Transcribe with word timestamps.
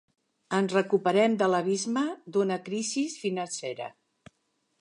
Ens 0.59 0.71
recuperem 0.77 1.35
de 1.43 1.49
l'abisme 1.53 2.05
d'una 2.37 2.59
crisi 2.71 3.07
financera. 3.25 3.93